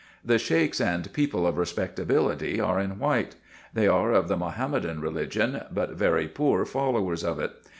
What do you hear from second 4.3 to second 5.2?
Mahomedan